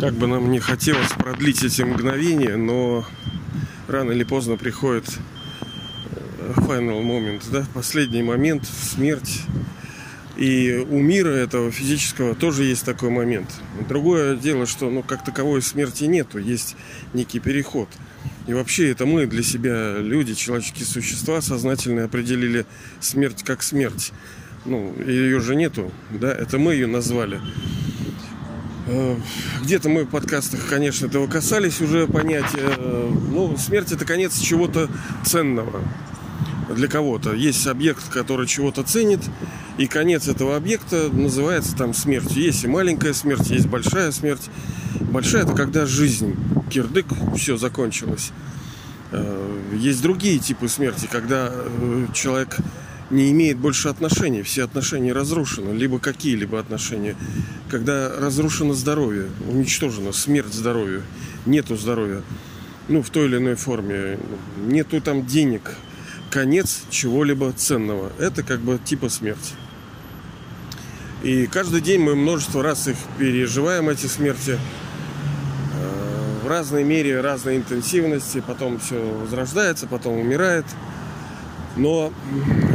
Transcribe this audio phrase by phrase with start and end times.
[0.00, 3.04] Как бы нам не хотелось продлить эти мгновения, но
[3.88, 5.04] рано или поздно приходит
[6.12, 9.42] э, final moment, да, последний момент, смерть.
[10.36, 13.50] И у мира этого физического тоже есть такой момент.
[13.88, 16.76] Другое дело, что ну, как таковой смерти нету, есть
[17.12, 17.88] некий переход.
[18.46, 22.66] И вообще это мы для себя, люди, человеческие существа, сознательно определили
[23.00, 24.12] смерть как смерть.
[24.64, 27.40] Ну, ее же нету, да, это мы ее назвали.
[28.90, 29.16] Э,
[29.62, 32.74] где-то мы в подкастах, конечно, этого касались уже понятия.
[32.78, 34.88] Э, ну, смерть это конец чего-то
[35.26, 35.82] ценного
[36.74, 37.34] для кого-то.
[37.34, 39.20] Есть объект, который чего-то ценит,
[39.76, 42.42] и конец этого объекта называется там смертью.
[42.42, 44.48] Есть и маленькая смерть, есть большая смерть.
[45.00, 46.34] Большая это когда жизнь,
[46.70, 48.32] кирдык, все закончилось.
[49.12, 51.52] Э, есть другие типы смерти, когда
[52.14, 52.56] человек
[53.10, 57.16] не имеет больше отношений, все отношения разрушены, либо какие-либо отношения.
[57.70, 61.02] Когда разрушено здоровье, уничтожено смерть здоровью,
[61.46, 62.22] нету здоровья,
[62.88, 64.18] ну, в той или иной форме,
[64.66, 65.74] нету там денег,
[66.30, 68.12] конец чего-либо ценного.
[68.18, 69.54] Это как бы типа смерти.
[71.22, 74.58] И каждый день мы множество раз их переживаем, эти смерти,
[75.74, 80.66] э, в разной мере, разной интенсивности, потом все возрождается, потом умирает–
[81.78, 82.12] но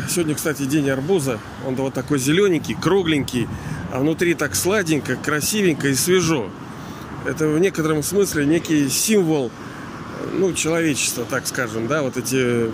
[0.09, 1.39] сегодня, кстати, день арбуза.
[1.67, 3.47] Он вот такой зелененький, кругленький,
[3.91, 6.49] а внутри так сладенько, красивенько и свежо.
[7.25, 9.51] Это в некотором смысле некий символ
[10.33, 12.69] ну, человечества, так скажем, да, вот эти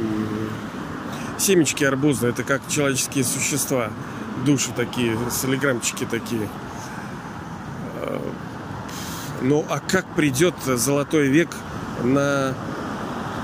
[1.38, 3.92] семечки арбуза, это как человеческие существа,
[4.46, 6.48] души такие, солиграмчики такие.
[9.42, 11.50] Ну, а как придет золотой век
[12.04, 12.54] на...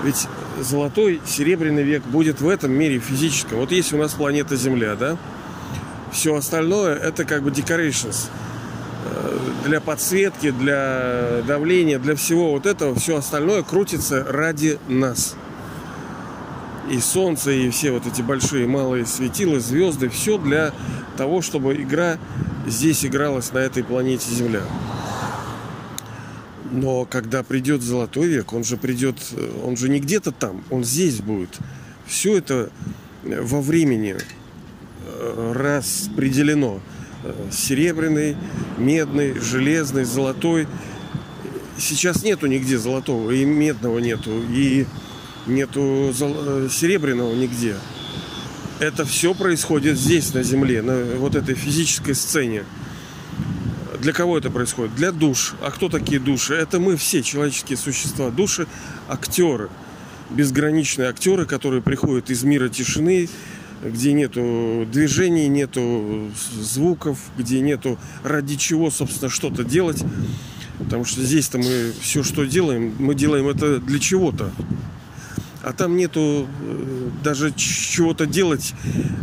[0.03, 0.27] Ведь
[0.61, 3.59] золотой, серебряный век будет в этом мире физическом.
[3.59, 5.17] Вот есть у нас планета Земля, да?
[6.11, 8.29] Все остальное это как бы decorations
[9.05, 15.35] э, для подсветки, для давления, для всего вот этого, все остальное крутится ради нас.
[16.89, 20.71] И солнце, и все вот эти большие малые светила, звезды, все для
[21.17, 22.17] того, чтобы игра
[22.67, 24.61] здесь игралась на этой планете Земля.
[26.75, 29.15] Но когда придет золотой век, он же придет,
[29.63, 31.57] он же не где-то там, он здесь будет.
[32.05, 32.69] Все это
[33.23, 34.17] во времени
[35.05, 36.81] э, распределено.
[37.23, 38.35] Э, серебряный,
[38.77, 40.67] медный, железный, золотой.
[41.77, 44.85] Сейчас нету нигде золотого, и медного нету, и
[45.47, 47.75] нету э, серебряного нигде.
[48.81, 52.65] Это все происходит здесь, на Земле, на вот этой физической сцене.
[54.05, 54.93] Для кого это происходит?
[54.93, 55.55] Для душ.
[55.63, 56.53] А кто такие души?
[56.53, 58.29] Это мы все, человеческие существа.
[58.29, 58.67] Души–
[59.09, 59.69] актеры.
[60.29, 63.27] Безграничные актеры, которые приходят из мира тишины,
[63.83, 70.03] где нету движений, нету звуков, где нету ради чего, собственно, что-то делать.
[70.77, 74.51] Потому что здесь-то мы все, что делаем, мы делаем это для чего-то.
[75.63, 78.75] А там нету э, даже чего-то делать,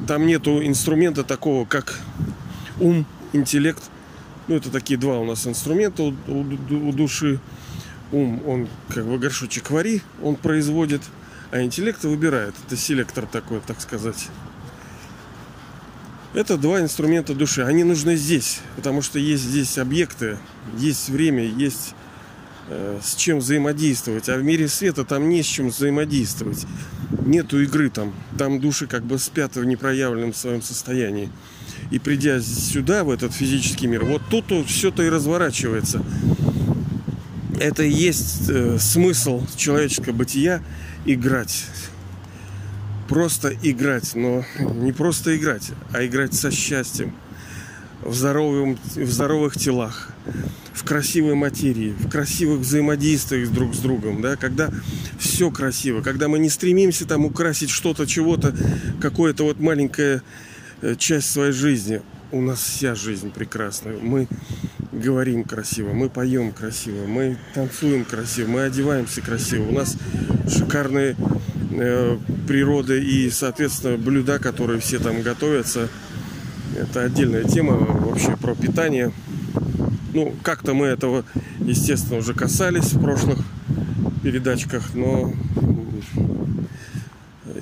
[0.08, 2.00] там нету инструмента такого, как
[2.80, 3.84] ум, интеллект–
[4.48, 7.40] ну, это такие два у нас инструмента у, у, у души.
[8.10, 11.00] Ум, он как бы горшочек вари, он производит,
[11.50, 12.54] а интеллект выбирает.
[12.66, 14.28] Это селектор такой, так сказать.
[16.34, 17.62] Это два инструмента души.
[17.62, 20.38] Они нужны здесь, потому что есть здесь объекты,
[20.78, 21.94] есть время, есть
[22.68, 24.30] э, с чем взаимодействовать.
[24.30, 26.66] А в мире света там не с чем взаимодействовать.
[27.26, 28.14] Нету игры там.
[28.38, 31.30] Там души как бы спят в непроявленном своем состоянии.
[31.92, 36.02] И придя сюда, в этот физический мир, вот тут все-то и разворачивается.
[37.60, 40.62] Это и есть э, смысл человеческого бытия
[41.04, 41.66] играть.
[43.08, 47.12] Просто играть, но не просто играть, а играть со счастьем,
[48.00, 50.12] в, здоровом, в здоровых телах,
[50.72, 54.70] в красивой материи, в красивых взаимодействиях друг с другом, да, когда
[55.18, 58.56] все красиво, когда мы не стремимся там украсить что-то, чего-то,
[58.98, 60.22] какое-то вот маленькое
[60.98, 62.02] часть своей жизни.
[62.30, 63.96] У нас вся жизнь прекрасная.
[64.00, 64.26] Мы
[64.92, 69.68] говорим красиво, мы поем красиво, мы танцуем красиво, мы одеваемся красиво.
[69.68, 69.96] У нас
[70.48, 71.16] шикарные
[71.70, 75.88] э, природы и, соответственно, блюда, которые все там готовятся.
[76.78, 79.12] Это отдельная тема вообще про питание.
[80.14, 81.24] Ну, как-то мы этого,
[81.60, 83.38] естественно, уже касались в прошлых
[84.22, 85.32] передачках, но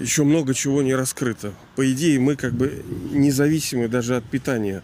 [0.01, 1.53] еще много чего не раскрыто.
[1.77, 2.83] По идее, мы как бы
[3.13, 4.83] независимы даже от питания.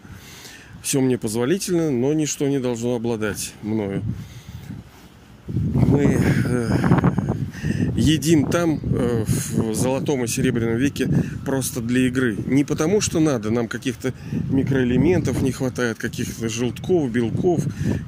[0.81, 4.03] Все мне позволительно, но ничто не должно обладать мною.
[5.47, 6.21] Мы...
[6.45, 6.97] Э,
[7.95, 11.09] едим там, э, в золотом и серебряном веке,
[11.45, 12.37] просто для игры.
[12.45, 14.13] Не потому, что надо, нам каких-то
[14.49, 17.65] микроэлементов не хватает, каких-то желтков, белков,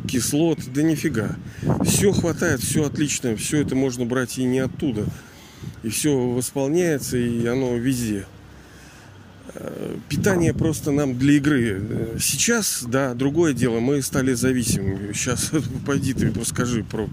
[0.08, 1.36] кислот, да нифига.
[1.84, 5.06] Все хватает, все отлично, все это можно брать и не оттуда.
[5.84, 8.26] И все восполняется, и оно везде
[10.10, 12.18] питание просто нам для игры.
[12.20, 15.14] Сейчас, да, другое дело, мы стали зависимыми.
[15.14, 15.52] Сейчас
[15.86, 17.10] пойди ты расскажи про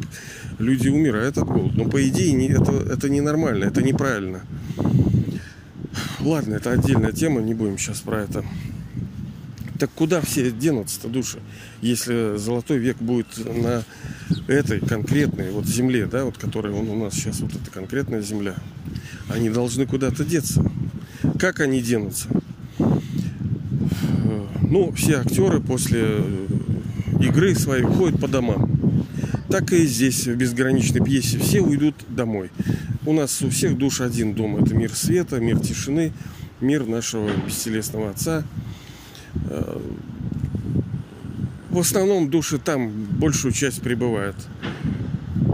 [0.59, 1.77] люди умирают от голода.
[1.77, 4.43] Но по идее не, это, это ненормально, это неправильно.
[6.21, 8.45] Ладно, это отдельная тема, не будем сейчас про это.
[9.79, 11.39] Так куда все денутся-то души,
[11.83, 13.85] если золотой век будет на
[14.47, 18.55] этой конкретной вот земле, да, вот которая он у нас сейчас, вот эта конкретная земля,
[19.29, 20.65] они должны куда-то деться.
[21.39, 22.29] Как они денутся?
[24.63, 26.47] Ну, все актеры после э,
[27.21, 28.71] игры своей уходят по домам.
[29.49, 32.51] Так и здесь, в безграничной пьесе, все уйдут домой.
[33.05, 34.57] У нас у всех душ один дом.
[34.57, 36.13] Это мир света, мир тишины,
[36.61, 38.43] мир нашего бестелесного отца.
[41.77, 44.35] В основном души там большую часть пребывают.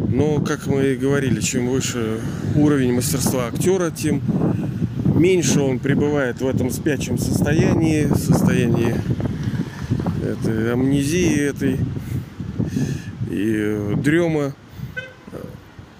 [0.08, 2.20] Но, как мы и говорили, чем выше
[2.54, 4.22] уровень мастерства актера, тем
[5.16, 8.94] меньше он пребывает в этом спячем состоянии, состоянии
[10.24, 11.80] этой амнезии этой
[13.28, 14.54] и э, дрема.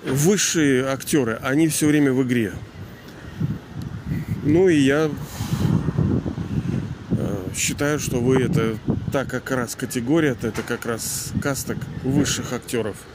[0.07, 2.53] Высшие актеры, они все время в игре.
[4.45, 5.11] Ну и я
[7.11, 8.77] э, считаю, что вы это
[9.13, 12.97] та как раз категория, это как раз каста высших актеров–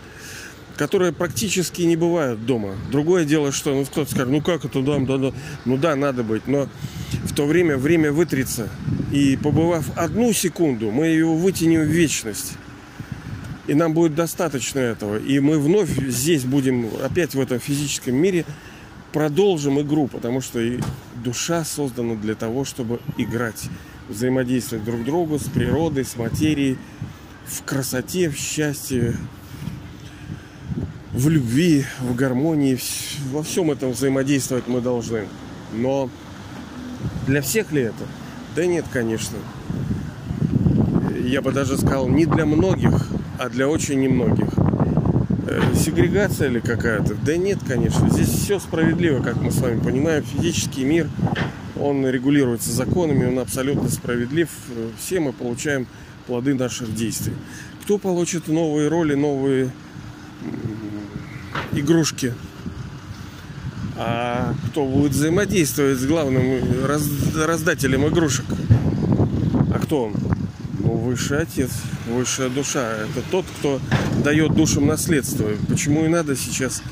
[0.77, 2.75] которые практически не бывают дома.
[2.91, 5.31] Другое дело, что ну, кто-то скажет, ну как это дом, да, да.
[5.65, 6.69] Ну да, надо быть, но
[7.25, 8.69] в то время время вытрется.
[9.11, 12.53] И побывав одну секунду, мы его вытянем в вечность.
[13.65, 15.17] И нам будет достаточно этого.
[15.17, 18.45] И мы вновь здесь будем, опять в этом физическом мире,
[19.11, 20.61] продолжим игру, потому что
[21.23, 23.69] душа создана для того, чтобы играть,
[24.09, 26.77] взаимодействовать друг другу с природой, с материей,
[27.45, 29.15] в красоте, в счастье,
[31.13, 32.77] в любви, в гармонии,
[33.31, 35.27] во всем этом взаимодействовать мы должны.
[35.73, 36.09] Но
[37.25, 38.05] для всех ли это?
[38.55, 39.37] Да нет, конечно.
[41.23, 43.07] Я бы даже сказал, не для многих,
[43.37, 44.47] а для очень немногих.
[45.47, 47.15] Э, сегрегация ли какая-то?
[47.15, 48.09] Да нет, конечно.
[48.09, 50.23] Здесь все справедливо, как мы с вами понимаем.
[50.23, 51.09] Физический мир,
[51.87, 54.49] он регулируется законами, он абсолютно справедлив.
[54.99, 55.87] Все мы получаем
[56.25, 57.33] плоды наших действий.
[57.83, 59.71] Кто получит новые роли, новые
[61.71, 62.33] игрушки.
[63.95, 68.45] А кто будет взаимодействовать с главным раз, раздателем игрушек?
[69.73, 70.13] А кто он?
[70.79, 71.71] Ну, высший отец,
[72.07, 72.91] высшая душа.
[72.91, 73.79] Это тот, кто
[74.23, 75.49] дает душам наследство.
[75.67, 76.83] Почему и надо сейчас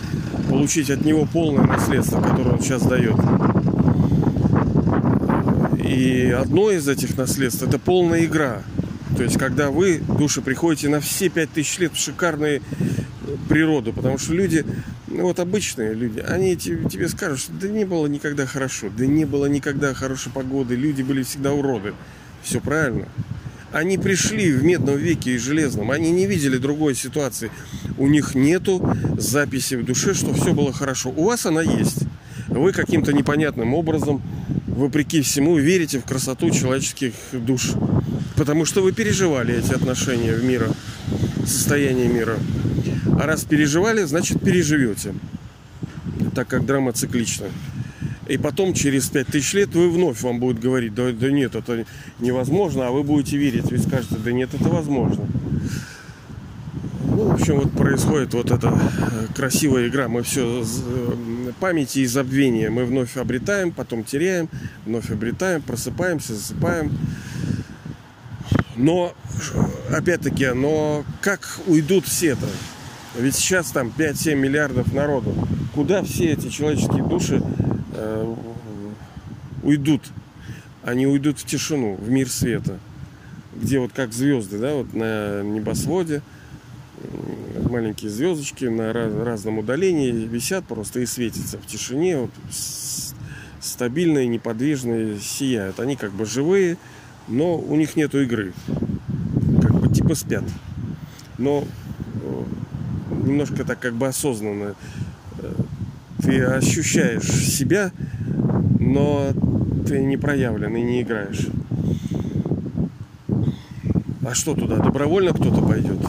[0.50, 3.16] получить от него полное наследство, которое он сейчас дает.
[5.96, 8.64] И одно из этих наследств это полная игра.
[9.16, 12.62] То есть, когда вы, души, приходите на все пять тысяч лет в шикарные
[13.48, 14.66] природу, потому что люди,
[15.08, 19.24] ну вот обычные люди, они тебе скажут, что да не было никогда хорошо, да не
[19.24, 21.94] было никогда хорошей погоды, люди были всегда уроды.
[22.44, 23.08] Все правильно.
[23.72, 27.52] Они пришли в медном веке и железном, они не видели другой ситуации.
[27.98, 28.86] У них нету
[29.18, 31.14] записи в душе, что все было хорошо.
[31.16, 32.04] У вас она есть.
[32.50, 34.22] Вы каким-то непонятным образом,
[34.76, 37.72] вопреки всему, верите в красоту человеческих душ.
[38.36, 40.70] Потому что вы переживали эти отношения в мира,
[41.46, 42.38] состояние мира.
[43.20, 45.16] А раз переживали, значит переживете.
[46.36, 47.48] Так как драма циклична.
[48.28, 51.86] И потом, через 5000 лет, вы вновь вам будет говорить, да, да нет, это
[52.20, 53.72] невозможно, а вы будете верить.
[53.72, 55.28] Вы скажете, да нет, это возможно.
[57.08, 60.08] Ну, в общем, вот происходит вот эта э, красивая игра.
[60.10, 60.66] Мы все
[61.56, 64.50] памяти и забвения мы вновь обретаем, потом теряем,
[64.86, 66.92] вновь обретаем, просыпаемся, засыпаем.
[68.76, 69.14] Но,
[69.90, 72.48] опять-таки, но как уйдут все-то?
[73.18, 75.34] Ведь сейчас там 5-7 миллиардов народу.
[75.74, 77.42] Куда все эти человеческие души
[77.94, 78.36] э,
[79.64, 80.02] уйдут?
[80.84, 82.80] Они уйдут в тишину, в мир света.
[83.56, 86.22] Где вот как звезды, да, вот на небосводе
[87.76, 92.32] маленькие звездочки на раз, разном удалении висят просто и светятся в тишине, вот,
[93.60, 95.82] стабильные, неподвижные, сияют.
[95.82, 96.78] Они как бы живые,
[97.28, 98.54] но у них нету игры.
[99.62, 100.46] Как бы типа спят.
[101.38, 101.66] Но
[103.26, 104.76] немножко так как бы осознанно.
[105.40, 105.54] Э,
[106.22, 107.92] ты ощущаешь себя,
[108.80, 109.34] но
[109.86, 111.48] ты не проявлен и не играешь.
[114.26, 114.78] А что туда?
[114.78, 116.00] Добровольно кто-то пойдет?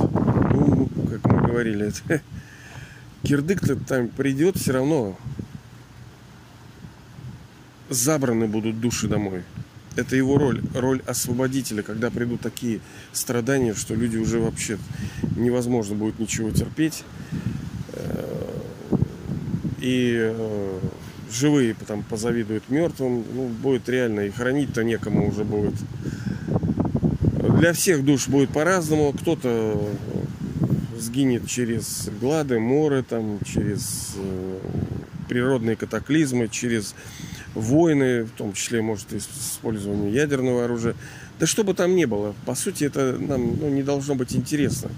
[0.67, 1.93] Ну, как мы говорили,
[3.23, 5.17] кирдык-то там придет, все равно
[7.89, 9.43] забраны будут души домой.
[9.95, 12.81] Это его роль, роль освободителя, когда придут такие
[13.13, 14.79] страдания, что люди уже вообще
[15.37, 17.03] невозможно будет ничего терпеть.
[17.95, 18.47] Э,
[19.81, 20.81] и э,
[21.33, 23.25] живые потом позавидуют мертвым.
[23.35, 25.75] Ну, будет реально и хранить-то некому уже будет.
[27.59, 29.13] Для всех душ будет по-разному.
[29.13, 29.81] Кто-то
[30.99, 34.59] сгинет через глады, моры, там, через э,
[35.29, 36.95] природные катаклизмы, через
[37.55, 40.95] войны, в том числе, может, использование ядерного оружия.
[41.38, 44.91] Да что бы там ни было, по сути, это нам ну, не должно быть интересно.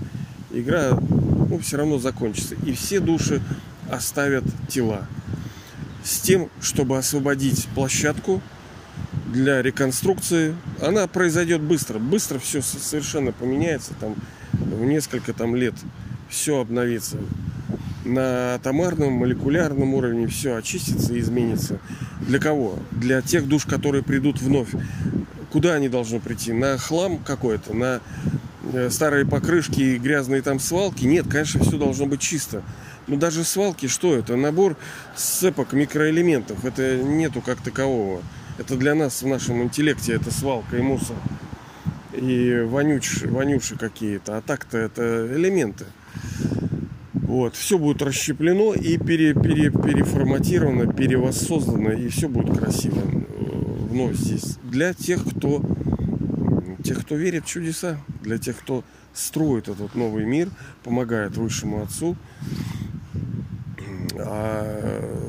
[0.52, 2.55] Игра ну, все равно закончится.
[2.67, 3.43] И все души
[3.90, 5.07] оставят тела.
[6.05, 8.40] С тем, чтобы освободить площадку
[9.33, 10.55] для реконструкции.
[10.81, 11.99] Она произойдет быстро.
[11.99, 13.93] Быстро все совершенно поменяется.
[14.00, 14.17] Там
[14.59, 15.75] в несколько там лет
[16.29, 17.17] все обновится.
[18.05, 21.79] На атомарном, молекулярном уровне все очистится и изменится.
[22.21, 22.79] Для кого?
[22.91, 24.71] Для тех душ, которые придут вновь.
[25.50, 26.53] Куда они должны прийти?
[26.53, 28.00] На хлам какой-то, на
[28.73, 31.05] э, старые покрышки и грязные там свалки?
[31.05, 32.62] Нет, конечно, все должно быть чисто.
[33.07, 34.37] Но даже свалки, что это?
[34.37, 34.77] Набор
[35.17, 36.65] сцепок микроэлементов.
[36.65, 38.23] Это нету как такового.
[38.59, 41.17] Это для нас в нашем интеллекте это свалка и мусор.
[42.21, 44.39] И вонюч, вонюши какие-то.
[44.39, 45.85] А так-то это элементы.
[47.13, 53.03] Вот, все будет расщеплено и пере, пере, переформатировано, перевоссоздано, и все будет красиво
[53.89, 54.57] вновь здесь.
[54.63, 55.63] Для тех, кто,
[56.83, 60.49] тех, кто верит в чудеса, для тех, кто строит этот новый мир,
[60.85, 62.17] помогает Высшему Отцу,
[64.17, 65.29] а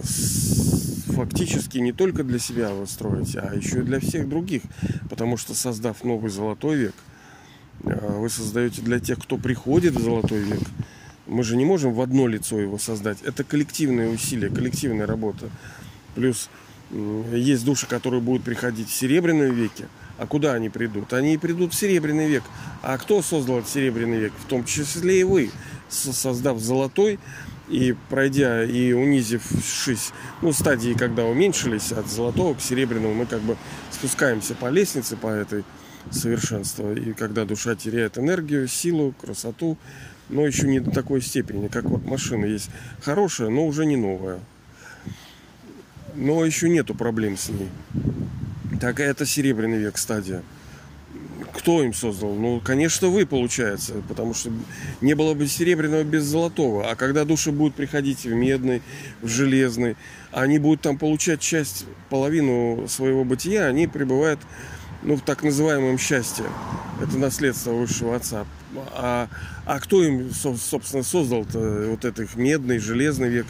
[1.20, 4.62] фактически не только для себя вы строите, а еще и для всех других.
[5.10, 6.96] Потому что создав новый золотой век,
[7.84, 10.62] э, вы создаете для тех, кто приходит в золотой век,
[11.28, 13.22] мы же не можем в одно лицо его создать.
[13.24, 15.50] Это коллективные усилия, коллективная работа.
[16.16, 16.50] Плюс
[17.34, 19.88] есть души, которые будут приходить в Серебряном веке.
[20.18, 21.14] А куда они придут?
[21.14, 22.44] Они придут в Серебряный век.
[22.82, 24.34] А кто создал Серебряный век?
[24.40, 25.52] В том числе и вы,
[25.90, 27.20] создав Золотой
[27.70, 30.12] и пройдя и унизившись,
[30.42, 33.58] ну, стадии, когда уменьшились от Золотого к Серебряному, мы как бы
[33.92, 35.64] спускаемся по лестнице, по этой
[36.12, 36.92] совершенству.
[36.92, 39.78] И когда душа теряет энергию, силу, красоту,
[40.30, 42.70] но еще не до такой степени, как вот машина есть
[43.02, 44.40] хорошая, но уже не новая.
[46.16, 47.70] Но еще нету проблем с ней.
[48.82, 50.42] Так это серебряный век стадия.
[51.60, 52.36] Кто им создал?
[52.36, 54.50] Ну, конечно, вы, получается, потому что
[55.02, 56.90] не было бы серебряного без золотого.
[56.90, 58.82] А когда души будут приходить в медный,
[59.22, 59.98] в железный,
[60.32, 64.40] они будут там получать часть, половину своего бытия, они пребывают
[65.04, 66.46] ну, в так называемом счастье.
[67.02, 68.46] Это наследство высшего отца.
[68.94, 69.28] А,
[69.66, 73.48] а кто им, собственно, создал-то вот этот медный, железный век?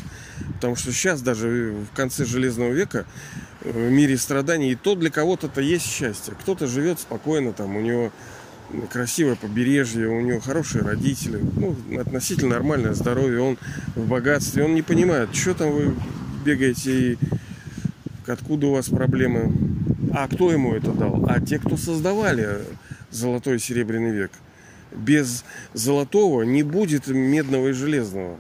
[0.56, 3.06] Потому что сейчас даже в конце железного века
[3.62, 6.34] в мире страданий и то для кого-то-то есть счастье.
[6.40, 8.12] Кто-то живет спокойно, там у него
[8.92, 13.58] красивое побережье, у него хорошие родители, ну, относительно нормальное здоровье, он
[13.96, 15.96] в богатстве, он не понимает, что там вы
[16.46, 17.18] бегаете и
[18.28, 19.52] откуда у вас проблемы.
[20.14, 21.26] А кто ему это дал?
[21.28, 22.60] А те, кто создавали
[23.12, 24.32] золотой и серебряный век–
[24.92, 28.40] без золотого не будет медного и железного.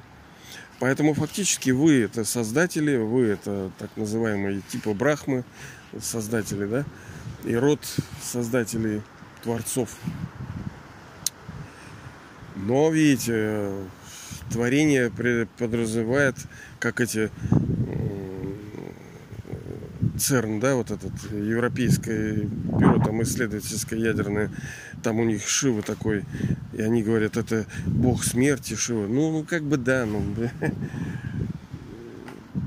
[0.80, 5.44] Поэтому фактически вы это создатели, вы это так называемые типа брахмы,
[6.00, 6.86] создатели, да,
[7.44, 7.82] и род
[8.22, 9.02] создателей
[9.44, 9.90] творцов.
[12.56, 13.72] Но видите,
[14.52, 15.12] творение
[15.58, 16.36] подразумевает,
[16.80, 17.30] как эти
[20.18, 24.52] ЦЕРН, да, вот этот европейское бюро там исследовательское ядерное,
[25.02, 26.26] там у них Шива такой,
[26.80, 29.06] и они говорят, это бог смерти Шива.
[29.06, 30.24] Ну, ну как бы да, ну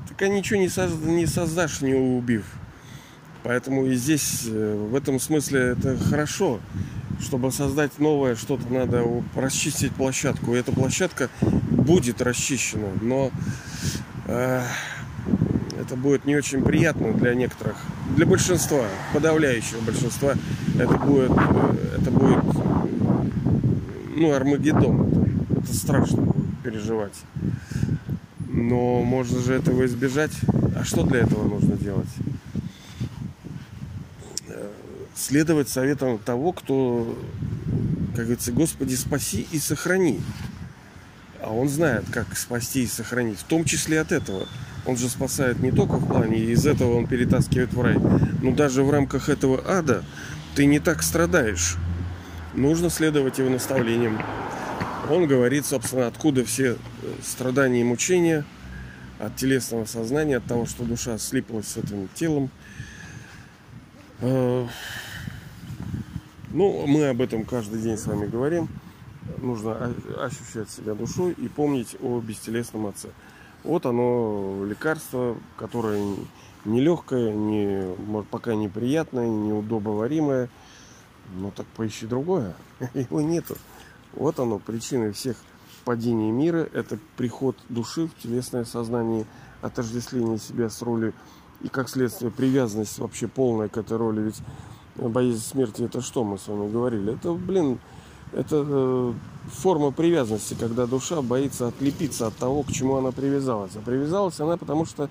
[0.08, 2.44] так ничего не, созда, не создашь, не убив.
[3.42, 6.60] Поэтому и здесь э, в этом смысле это хорошо.
[7.20, 9.02] Чтобы создать новое что-то, надо
[9.34, 10.54] расчистить площадку.
[10.54, 12.88] И эта площадка будет расчищена.
[13.00, 13.30] Но
[14.26, 14.62] э,
[15.80, 17.76] это будет не очень приятно для некоторых,
[18.14, 20.34] для большинства, подавляющего большинства,
[20.78, 22.44] это будет, э, это будет,
[24.14, 25.36] ну, Армагеддон.
[25.50, 27.14] Это, страшно переживать.
[28.48, 30.32] Но можно же этого избежать.
[30.76, 32.08] А что для этого нужно делать?
[34.48, 34.68] Э,
[35.14, 37.18] следовать советам того, кто,
[38.14, 40.20] как говорится, Господи, спаси и сохрани.
[41.40, 44.46] А он знает, как спасти и сохранить, в том числе от этого.
[44.86, 47.98] Он же спасает не только в плане, из этого он перетаскивает в рай,
[48.42, 50.04] но даже в рамках этого ада
[50.54, 51.76] ты не так страдаешь.
[52.54, 54.20] Нужно следовать его наставлениям.
[55.10, 56.76] Он говорит, собственно, откуда все
[57.22, 58.44] страдания и мучения
[59.18, 62.50] от телесного сознания, от того, что душа слиплась с этим телом.
[64.20, 64.68] Ну,
[66.52, 68.68] мы об этом каждый день с вами говорим.
[69.38, 73.08] Нужно ощущать себя душой и помнить о бестелесном отце.
[73.64, 76.16] Вот оно лекарство, которое
[76.64, 77.94] нелегкое, не,
[78.30, 80.50] пока неприятное, неудобоваримое.
[81.36, 82.54] Ну так поищи другое.
[82.94, 83.56] Его нету.
[84.14, 85.36] Вот оно, причины всех
[85.84, 86.68] падений мира.
[86.72, 89.26] Это приход души в телесное сознание,
[89.60, 91.12] отождествление себя с ролью
[91.62, 94.20] и, как следствие, привязанность вообще полная к этой роли.
[94.20, 94.42] Ведь
[94.96, 97.14] боязнь смерти это что мы с вами говорили?
[97.14, 97.78] Это, блин,
[98.32, 99.12] это э,
[99.46, 103.76] форма привязанности, когда душа боится отлепиться от того, к чему она привязалась.
[103.76, 105.08] А привязалась она, потому что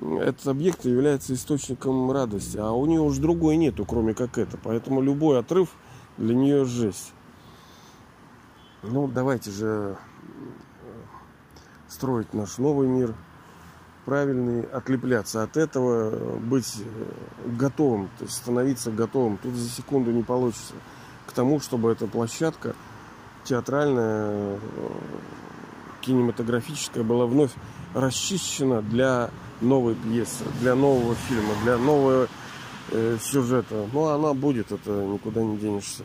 [0.00, 4.58] этот объект является источником радости, а у нее уж другой нету, кроме как это.
[4.62, 5.70] Поэтому любой отрыв
[6.18, 7.12] для нее жесть.
[8.82, 9.96] Ну, давайте же
[11.88, 13.14] строить наш новый мир,
[14.04, 16.82] правильный, отлепляться от этого, быть
[17.46, 19.38] готовым, то есть становиться готовым.
[19.38, 20.74] Тут за секунду не получится
[21.26, 22.74] к тому, чтобы эта площадка
[23.44, 24.58] театральная,
[26.02, 27.52] кинематографическая была вновь
[27.94, 32.28] расчищена для новой пьесы, для нового фильма, для нового
[32.90, 33.86] э, сюжета.
[33.92, 36.04] Ну, она будет, это никуда не денешься.